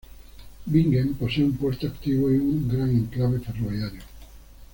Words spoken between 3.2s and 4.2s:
ferroviario.